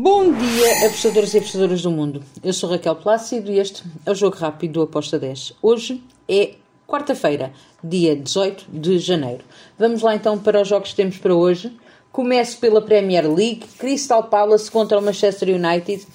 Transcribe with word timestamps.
Bom 0.00 0.32
dia, 0.32 0.86
apostadores 0.86 1.34
e 1.34 1.38
apostadoras 1.38 1.82
do 1.82 1.90
mundo. 1.90 2.22
Eu 2.44 2.52
sou 2.52 2.70
Raquel 2.70 2.94
Plácido 2.94 3.50
e 3.50 3.58
este 3.58 3.82
é 4.06 4.12
o 4.12 4.14
Jogo 4.14 4.36
Rápido 4.36 4.74
do 4.74 4.82
Aposta 4.82 5.18
10. 5.18 5.54
Hoje 5.60 6.00
é 6.28 6.52
quarta-feira, 6.86 7.52
dia 7.82 8.14
18 8.14 8.66
de 8.68 9.00
janeiro. 9.00 9.42
Vamos 9.76 10.00
lá 10.02 10.14
então 10.14 10.38
para 10.38 10.62
os 10.62 10.68
jogos 10.68 10.90
que 10.90 10.94
temos 10.94 11.18
para 11.18 11.34
hoje. 11.34 11.76
Começo 12.12 12.58
pela 12.58 12.80
Premier 12.80 13.28
League, 13.28 13.66
Crystal 13.76 14.22
Palace 14.22 14.70
contra 14.70 15.00
o 15.00 15.02
Manchester 15.02 15.48
United. 15.48 16.06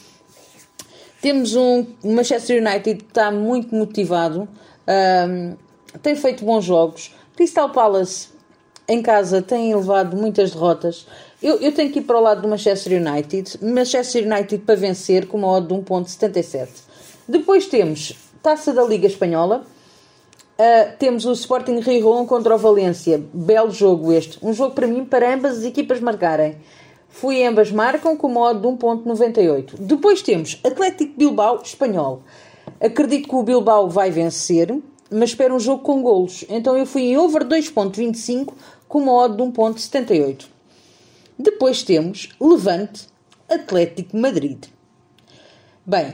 Temos 1.21 1.54
um 1.54 1.86
Manchester 2.05 2.65
United 2.65 3.04
que 3.04 3.09
está 3.09 3.31
muito 3.31 3.75
motivado, 3.75 4.47
um, 5.27 5.57
tem 6.02 6.15
feito 6.15 6.45
bons 6.45 6.63
jogos. 6.63 7.13
Crystal 7.36 7.70
Palace 7.70 8.29
em 8.88 9.02
casa 9.02 9.41
tem 9.41 9.75
levado 9.75 10.15
muitas 10.15 10.52
derrotas. 10.52 11.05
Eu, 11.43 11.57
eu, 11.57 11.73
tenho 11.73 11.91
que 11.91 11.99
ir 11.99 12.03
para 12.03 12.17
o 12.17 12.21
lado 12.21 12.41
do 12.41 12.47
Manchester 12.47 13.01
United. 13.01 13.59
Manchester 13.61 14.25
United 14.25 14.59
para 14.59 14.75
vencer 14.75 15.27
com 15.27 15.37
uma 15.37 15.49
odd 15.49 15.67
de 15.67 15.73
1.77. 15.73 16.70
Depois 17.27 17.65
temos 17.65 18.13
Taça 18.41 18.71
da 18.71 18.81
Liga 18.81 19.07
Espanhola. 19.07 19.65
Uh, 20.57 20.98
temos 20.98 21.25
o 21.25 21.34
Sporting 21.34 21.79
Rijon 21.79 22.25
contra 22.25 22.55
o 22.55 22.57
Valência. 22.57 23.21
Belo 23.34 23.71
jogo 23.71 24.13
este. 24.13 24.39
Um 24.41 24.53
jogo 24.53 24.73
para 24.73 24.87
mim, 24.87 25.03
para 25.03 25.34
ambas 25.34 25.57
as 25.57 25.65
equipas 25.65 25.99
marcarem. 25.99 26.55
Fui 27.09 27.45
ambas 27.45 27.70
marcam 27.71 28.15
com 28.15 28.27
uma 28.27 28.51
odd 28.51 28.62
de 28.62 28.67
1.98. 28.67 29.73
Depois 29.79 30.21
temos 30.21 30.62
Atlético 30.63 31.13
Bilbao 31.17 31.62
Espanhol. 31.62 32.23
Acredito 32.79 33.27
que 33.27 33.35
o 33.35 33.43
Bilbao 33.43 33.89
vai 33.89 34.09
vencer 34.09 34.73
mas 35.12 35.29
espero 35.29 35.55
um 35.55 35.59
jogo 35.59 35.84
com 35.84 36.01
golos. 36.01 36.43
Então 36.49 36.75
eu 36.75 36.85
fui 36.85 37.03
em 37.03 37.17
over 37.17 37.43
2.25 37.43 38.53
com 38.87 38.99
uma 38.99 39.13
odd 39.13 39.37
de 39.37 39.43
1.78. 39.43 40.52
Depois 41.43 41.83
temos 41.83 42.29
Levante 42.39 43.07
Atlético 43.49 44.15
Madrid. 44.15 44.63
Bem, 45.85 46.13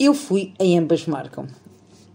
eu 0.00 0.14
fui 0.14 0.54
em 0.58 0.78
ambas 0.78 1.04
marcam. 1.04 1.46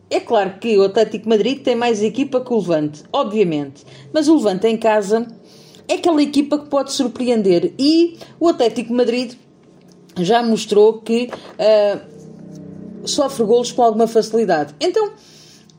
É 0.10 0.20
claro 0.20 0.58
que 0.60 0.76
o 0.76 0.84
Atlético 0.84 1.30
Madrid 1.30 1.62
tem 1.62 1.76
mais 1.76 2.02
equipa 2.02 2.42
que 2.42 2.52
o 2.52 2.58
Levante, 2.58 3.04
obviamente, 3.14 3.86
mas 4.12 4.28
o 4.28 4.38
Levante 4.38 4.66
em 4.66 4.76
casa 4.76 5.28
é 5.88 5.94
aquela 5.94 6.24
equipa 6.24 6.58
que 6.58 6.68
pode 6.68 6.92
surpreender 6.94 7.76
e 7.78 8.18
o 8.40 8.48
Atlético 8.48 8.92
Madrid 8.92 9.34
já 10.18 10.42
mostrou 10.42 11.00
que 11.00 11.30
uh, 11.30 13.08
sofre 13.08 13.46
golos 13.46 13.72
com 13.72 13.84
alguma 13.84 14.08
facilidade. 14.08 14.74
Então, 14.82 15.12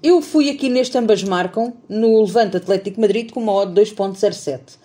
eu 0.01 0.23
fui 0.23 0.49
aqui 0.49 0.69
neste 0.69 0.97
ambas 0.97 1.25
marcam, 1.25 1.75
no 1.89 2.21
Levante 2.23 2.57
Atlético 2.57 3.01
Madrid, 3.01 3.33
com 3.33 3.41
uma 3.41 3.53
odd 3.53 3.75
2.07. 3.81 4.81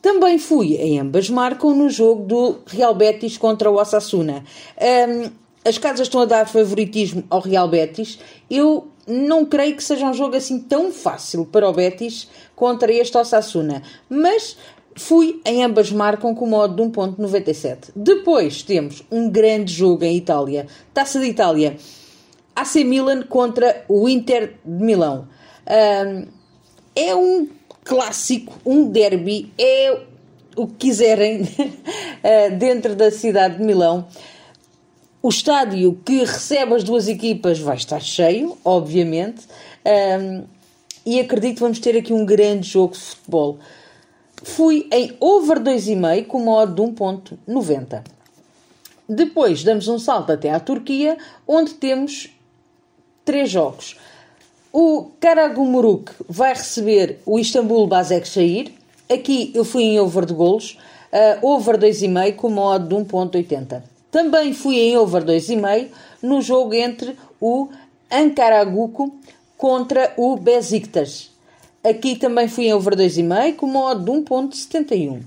Também 0.00 0.38
fui 0.38 0.76
em 0.76 1.00
ambas 1.00 1.28
marcam 1.28 1.74
no 1.74 1.90
jogo 1.90 2.24
do 2.24 2.58
Real 2.66 2.94
Betis 2.94 3.36
contra 3.36 3.70
o 3.70 3.76
Osasuna. 3.76 4.44
Um, 4.80 5.30
as 5.64 5.76
casas 5.76 6.06
estão 6.06 6.20
a 6.20 6.24
dar 6.24 6.46
favoritismo 6.46 7.24
ao 7.28 7.40
Real 7.40 7.68
Betis. 7.68 8.18
Eu 8.48 8.88
não 9.06 9.44
creio 9.44 9.74
que 9.74 9.82
seja 9.82 10.06
um 10.06 10.14
jogo 10.14 10.36
assim 10.36 10.60
tão 10.60 10.92
fácil 10.92 11.44
para 11.44 11.68
o 11.68 11.72
Betis 11.72 12.28
contra 12.54 12.92
este 12.92 13.16
Osasuna. 13.18 13.82
Mas 14.08 14.56
fui 14.94 15.40
em 15.44 15.64
ambas 15.64 15.90
marcam 15.90 16.34
com 16.34 16.46
modo 16.46 16.76
de 16.76 16.90
1.97. 16.90 17.90
Depois 17.94 18.62
temos 18.62 19.02
um 19.10 19.28
grande 19.28 19.72
jogo 19.72 20.04
em 20.04 20.16
Itália. 20.16 20.66
Taça 20.94 21.18
de 21.18 21.26
Itália. 21.26 21.76
AC 22.54 22.76
Milan 22.84 23.22
contra 23.22 23.84
o 23.88 24.08
Inter 24.08 24.54
de 24.64 24.84
Milão. 24.84 25.28
Um, 26.06 26.37
é 26.98 27.14
um 27.14 27.48
clássico, 27.84 28.54
um 28.66 28.90
derby, 28.90 29.52
é 29.56 30.00
o 30.56 30.66
que 30.66 30.88
quiserem 30.88 31.42
ah, 32.24 32.48
dentro 32.58 32.96
da 32.96 33.10
cidade 33.10 33.58
de 33.58 33.64
Milão. 33.64 34.06
O 35.22 35.28
estádio 35.28 36.00
que 36.04 36.18
recebe 36.20 36.74
as 36.74 36.84
duas 36.84 37.08
equipas 37.08 37.58
vai 37.58 37.76
estar 37.76 38.00
cheio, 38.00 38.56
obviamente, 38.64 39.46
um, 40.20 40.44
e 41.04 41.18
acredito 41.20 41.54
que 41.54 41.60
vamos 41.60 41.78
ter 41.78 41.96
aqui 41.96 42.12
um 42.12 42.24
grande 42.24 42.68
jogo 42.68 42.94
de 42.94 43.00
futebol. 43.00 43.58
Fui 44.42 44.86
em 44.92 45.16
over 45.18 45.58
2,5 45.58 46.26
com 46.26 46.40
modo 46.40 46.74
de 46.74 46.82
1.90. 46.82 48.04
Depois 49.08 49.64
damos 49.64 49.88
um 49.88 49.98
salto 49.98 50.32
até 50.32 50.50
à 50.50 50.60
Turquia, 50.60 51.16
onde 51.46 51.74
temos 51.74 52.30
três 53.24 53.50
jogos. 53.50 53.96
O 54.72 55.10
Karagumuruk 55.18 56.12
vai 56.28 56.52
receber 56.52 57.20
o 57.24 57.38
Istambul 57.38 57.86
Basaksehir. 57.86 58.72
Aqui 59.10 59.50
eu 59.54 59.64
fui 59.64 59.84
em 59.84 59.98
over 59.98 60.26
de 60.26 60.34
golos, 60.34 60.78
uh, 61.10 61.46
over 61.46 61.78
2,5 61.78 62.36
com 62.36 62.50
modo 62.50 62.88
de 62.88 62.94
1.80. 62.94 63.82
Também 64.10 64.52
fui 64.52 64.78
em 64.78 64.96
over 64.96 65.24
2,5 65.24 65.88
no 66.22 66.42
jogo 66.42 66.74
entre 66.74 67.16
o 67.40 67.68
Ankaraguco 68.10 69.14
contra 69.56 70.12
o 70.18 70.36
Besiktas. 70.36 71.30
Aqui 71.82 72.16
também 72.16 72.46
fui 72.46 72.66
em 72.66 72.74
over 72.74 72.94
2,5 72.94 73.56
com 73.56 73.66
modo 73.66 74.04
de 74.04 74.10
1.71. 74.10 75.22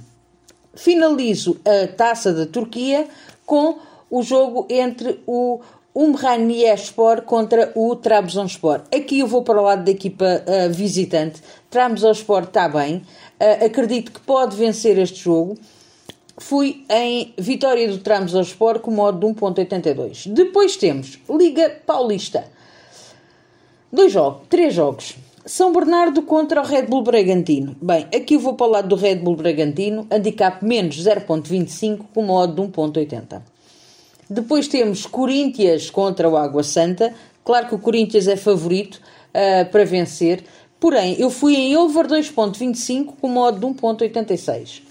Finalizo 0.75 1.59
a 1.65 1.87
taça 1.87 2.31
da 2.31 2.45
Turquia 2.45 3.07
com 3.45 3.79
o 4.09 4.21
jogo 4.21 4.67
entre 4.69 5.19
o 5.25 5.61
Umraniyespor 5.93 7.23
contra 7.23 7.71
o 7.75 7.95
Trabzonspor. 7.95 8.81
Aqui 8.95 9.19
eu 9.19 9.27
vou 9.27 9.43
para 9.43 9.59
o 9.59 9.63
lado 9.63 9.83
da 9.83 9.91
equipa 9.91 10.25
uh, 10.25 10.71
visitante. 10.71 11.41
Trabzonspor 11.69 12.43
está 12.43 12.69
bem. 12.69 12.97
Uh, 13.39 13.65
acredito 13.65 14.11
que 14.11 14.19
pode 14.21 14.55
vencer 14.55 14.97
este 14.97 15.19
jogo. 15.19 15.57
Fui 16.37 16.85
em 16.89 17.33
vitória 17.37 17.87
do 17.87 17.97
Trabzonspor 17.97 18.79
com 18.79 18.91
modo 18.91 19.19
de 19.19 19.33
1.82. 19.33 20.33
Depois 20.33 20.77
temos 20.77 21.19
Liga 21.29 21.69
Paulista. 21.85 22.45
Dois 23.91 24.13
jogos, 24.13 24.47
três 24.49 24.73
jogos. 24.73 25.17
São 25.45 25.73
Bernardo 25.73 26.21
contra 26.21 26.61
o 26.61 26.65
Red 26.65 26.83
Bull 26.83 27.03
Bragantino. 27.03 27.75
Bem, 27.81 28.07
aqui 28.15 28.35
eu 28.35 28.39
vou 28.39 28.53
para 28.53 28.67
o 28.67 28.69
lado 28.69 28.87
do 28.87 28.95
Red 28.95 29.15
Bull 29.15 29.35
Bragantino, 29.35 30.07
handicap 30.09 30.63
menos 30.63 31.03
0.25 31.03 32.05
com 32.13 32.21
modo 32.21 32.55
de 32.55 32.71
1.80. 32.71 33.50
Depois 34.31 34.65
temos 34.69 35.05
Corinthians 35.05 35.89
contra 35.89 36.29
o 36.29 36.37
Água 36.37 36.63
Santa. 36.63 37.13
Claro 37.43 37.67
que 37.67 37.75
o 37.75 37.79
Corinthians 37.79 38.29
é 38.29 38.37
favorito 38.37 38.95
uh, 38.95 39.69
para 39.69 39.83
vencer. 39.83 40.45
Porém, 40.79 41.19
eu 41.19 41.29
fui 41.29 41.53
em 41.53 41.75
over 41.75 42.07
2.25 42.07 43.15
com 43.19 43.27
modo 43.27 43.59
de 43.59 43.65
1.86. 43.81 44.83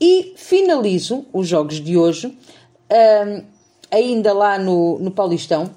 E 0.00 0.32
finalizo 0.34 1.26
os 1.30 1.46
jogos 1.46 1.78
de 1.78 1.98
hoje, 1.98 2.28
uh, 2.28 3.44
ainda 3.90 4.32
lá 4.32 4.58
no, 4.58 4.98
no 4.98 5.10
Paulistão, 5.10 5.70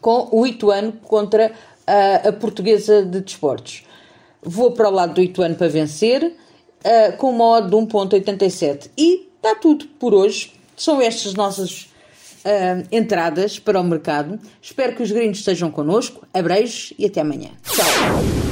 com 0.00 0.28
o 0.30 0.46
Ituano 0.46 0.92
contra 1.02 1.50
uh, 1.50 2.28
a 2.28 2.32
Portuguesa 2.32 3.04
de 3.04 3.22
Desportos. 3.22 3.82
Vou 4.40 4.70
para 4.70 4.88
o 4.88 4.92
lado 4.92 5.14
do 5.14 5.20
Ituano 5.20 5.56
para 5.56 5.66
vencer, 5.66 6.36
com 7.16 7.32
modo 7.32 7.70
de 7.70 7.92
1.87. 7.92 8.90
E 8.96 9.30
está 9.36 9.54
tudo 9.56 9.86
por 9.98 10.12
hoje. 10.12 10.52
São 10.76 11.00
estas 11.00 11.32
nossas 11.32 11.88
uh, 12.44 12.86
entradas 12.90 13.58
para 13.58 13.80
o 13.80 13.84
mercado. 13.84 14.38
Espero 14.60 14.94
que 14.94 15.02
os 15.02 15.10
gringos 15.10 15.38
estejam 15.38 15.70
connosco. 15.70 16.26
Abreijos 16.32 16.92
e 16.98 17.06
até 17.06 17.20
amanhã. 17.20 17.50
Tchau! 17.64 18.43